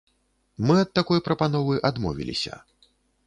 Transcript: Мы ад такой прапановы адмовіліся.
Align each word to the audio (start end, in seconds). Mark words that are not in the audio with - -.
Мы 0.69 0.75
ад 0.83 0.89
такой 0.99 1.19
прапановы 1.27 1.75
адмовіліся. 1.91 2.59